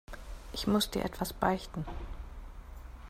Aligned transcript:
Ich 0.51 0.65
muss 0.65 0.89
dir 0.89 1.05
etwas 1.05 1.31
beichten. 1.31 1.85